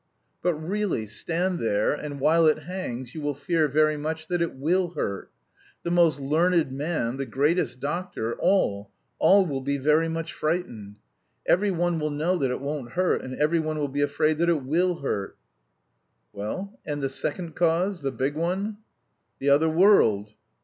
"But 0.41 0.55
really 0.55 1.05
stand 1.05 1.59
there 1.59 1.93
and 1.93 2.19
while 2.19 2.47
it 2.47 2.63
hangs 2.63 3.13
you 3.13 3.21
will 3.21 3.35
fear 3.35 3.67
very 3.67 3.97
much 3.97 4.29
that 4.29 4.41
it 4.41 4.55
will 4.55 4.95
hurt. 4.95 5.31
The 5.83 5.91
most 5.91 6.19
learned 6.19 6.71
man, 6.71 7.17
the 7.17 7.27
greatest 7.27 7.79
doctor, 7.79 8.33
all, 8.39 8.89
all 9.19 9.45
will 9.45 9.61
be 9.61 9.77
very 9.77 10.09
much 10.09 10.33
frightened. 10.33 10.95
Every 11.45 11.69
one 11.69 11.99
will 11.99 12.09
know 12.09 12.35
that 12.39 12.49
it 12.49 12.61
won't 12.61 12.93
hurt, 12.93 13.21
and 13.21 13.35
every 13.35 13.59
one 13.59 13.77
will 13.77 13.87
be 13.89 14.01
afraid 14.01 14.39
that 14.39 14.49
it 14.49 14.63
will 14.63 15.01
hurt." 15.01 15.37
"Well, 16.33 16.79
and 16.83 17.03
the 17.03 17.07
second 17.07 17.55
cause, 17.55 18.01
the 18.01 18.11
big 18.11 18.33
one?" 18.33 18.77
"The 19.37 19.49
other 19.51 19.69
world!" 19.69 20.33